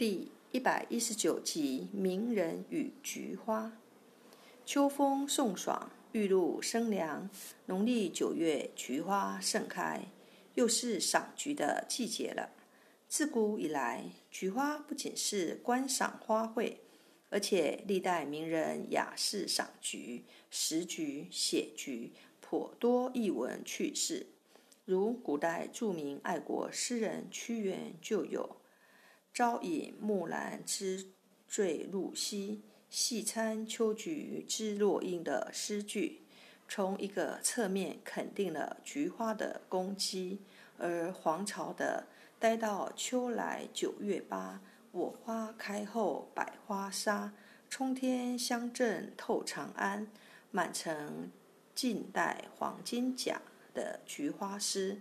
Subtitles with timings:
[0.00, 3.66] 第一百一十九集《名人与菊花》。
[4.64, 7.28] 秋风送爽，玉露生凉。
[7.66, 10.06] 农历九月，菊花盛开，
[10.54, 12.48] 又是赏菊的季节了。
[13.08, 16.76] 自古以来，菊花不仅是观赏花卉，
[17.28, 24.28] 而且历代名人雅士赏菊、识菊、写菊，颇多逸闻趣事。
[24.86, 28.56] 如古代著名爱国诗人屈原就有。
[29.32, 31.06] 朝饮木兰之
[31.46, 36.22] 坠露兮，夕餐秋菊之落英的诗句，
[36.68, 40.40] 从一个侧面肯定了菊花的功绩。
[40.78, 42.06] 而黄巢的
[42.40, 47.32] “待到秋来九月八，我花开后百花杀，
[47.68, 50.10] 冲天香阵透长安”，
[50.50, 51.30] 满城
[51.74, 53.40] 尽带黄金甲
[53.72, 55.00] 的菊花诗，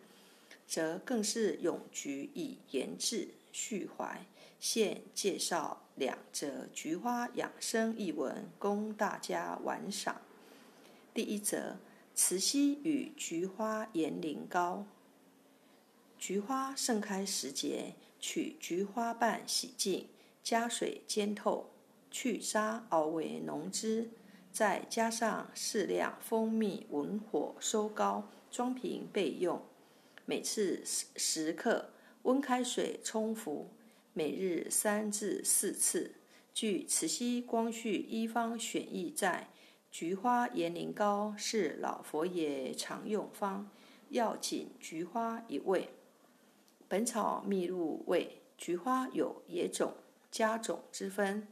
[0.68, 3.30] 则更是咏菊以言志。
[3.52, 4.26] 续怀，
[4.60, 10.22] 现介绍两则菊花养生译文，供大家玩赏。
[11.14, 11.78] 第一则：
[12.14, 14.86] 慈溪与菊花延龄膏。
[16.18, 20.08] 菊花盛开时节，取菊花瓣洗净，
[20.44, 21.70] 加水煎透，
[22.12, 24.12] 去渣熬为浓汁，
[24.52, 29.62] 再加上适量蜂蜜，文火收膏，装瓶备用。
[30.26, 31.90] 每次十克。
[32.30, 33.72] 温开水冲服，
[34.14, 36.14] 每日三至四次。
[36.54, 39.50] 据慈禧光绪医方选译在，
[39.90, 43.72] 菊花延龄膏是老佛爷常用方，
[44.10, 45.90] 要紧菊花一味。
[46.88, 49.96] 本草秘录谓，菊花有野种、
[50.30, 51.48] 家种之分，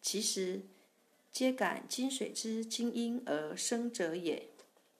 [0.00, 0.62] 其实
[1.32, 4.50] 皆感金水之精阴而生者也。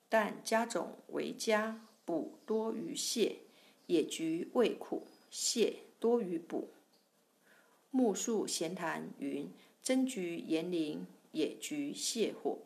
[0.09, 3.44] 但家种为家，补多于泻。
[3.87, 6.71] 野菊味苦，泻多于补。
[7.91, 9.51] 木树闲谈云
[9.83, 12.59] ：“真菊延龄，野菊泻火。”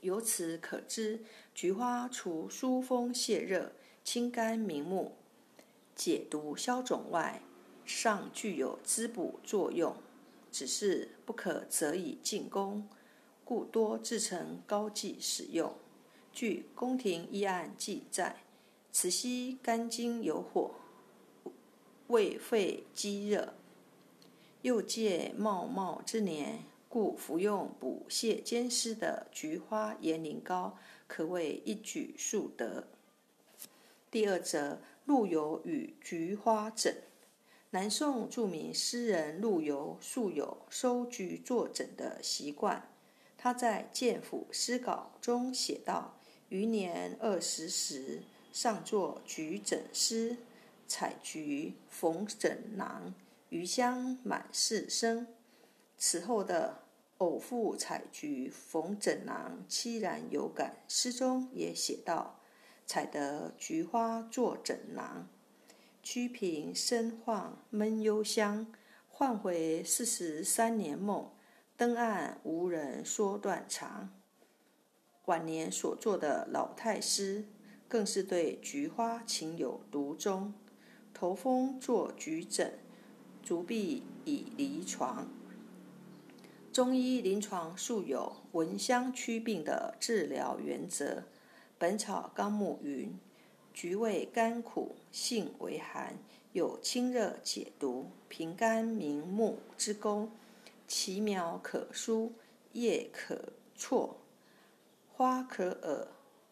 [0.00, 1.20] 由此可知，
[1.54, 3.72] 菊花除疏风泻热、
[4.04, 5.16] 清肝明目、
[5.94, 7.42] 解毒消肿外，
[7.84, 9.96] 尚具有滋补作用。
[10.50, 12.88] 只是不可择以进宫，
[13.44, 15.74] 故多制成膏剂使用。
[16.32, 18.42] 据宫廷医案记载。
[19.00, 20.72] 慈禧肝经有火，
[22.08, 23.54] 胃肺积热，
[24.62, 30.76] 又借茂茂之年，故服用补泻兼施的菊花延龄膏，
[31.06, 32.88] 可谓一举数得。
[34.10, 36.96] 第二则，陆游与菊花枕。
[37.70, 42.90] 南宋著名诗人陆游素有收菊作枕的习惯，
[43.36, 46.18] 他在《剑府诗稿》中写道
[46.50, 48.22] ：“余年二十时。”
[48.60, 50.36] 上作菊枕诗，
[50.88, 53.14] 采菊缝枕囊，
[53.50, 55.28] 余香满室生。
[55.96, 56.80] 此后的
[57.18, 60.74] 偶复采菊缝枕囊，凄然有感。
[60.88, 62.40] 诗中也写道：
[62.84, 65.28] 采得菊花作枕囊，
[66.02, 68.66] 曲屏深晃闷幽香，
[69.08, 71.30] 唤回四十三年梦。
[71.76, 74.12] 登岸无人说断肠。
[75.26, 77.44] 晚年所作的老太诗。
[77.88, 80.52] 更是对菊花情有独钟。
[81.14, 82.78] 头风作菊枕，
[83.42, 85.26] 足痹以离床。
[86.70, 91.20] 中医临床素有闻香祛病的治疗原则，
[91.76, 93.18] 《本草纲目》云：
[93.74, 96.18] 菊味甘苦，性为寒，
[96.52, 100.30] 有清热解毒、平肝明目之功。
[100.86, 102.32] 其苗可疏，
[102.74, 104.18] 叶可错，
[105.12, 106.06] 花可耳。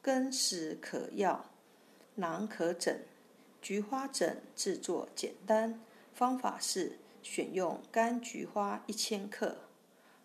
[0.06, 1.46] 根实可药，
[2.14, 3.04] 囊可枕。
[3.60, 5.80] 菊花枕制作简单，
[6.14, 9.56] 方法是选用干菊花一千克，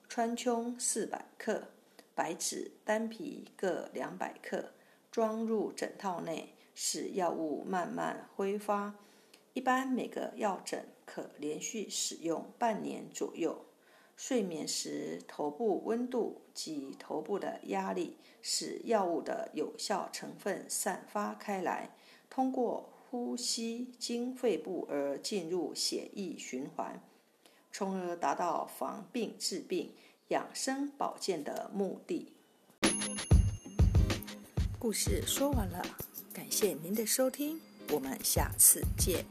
[0.08, 1.70] 川芎四百克，
[2.14, 4.72] 白芷丹皮各两百克，
[5.10, 8.94] 装入枕套内，使药物慢慢挥发。
[9.54, 13.66] 一般每个药枕可连续使用半年左右。
[14.24, 21.90] 睡眠时，头部温度及头部的压力使药物的有效成分散发开来，
[22.30, 27.02] 通过呼吸经肺部而进入血液循环，
[27.72, 29.92] 从而达到防病治病、
[30.28, 32.32] 养生保健的目的。
[34.78, 35.84] 故事说完了，
[36.32, 37.60] 感谢您的收听，
[37.90, 39.26] 我们下次见。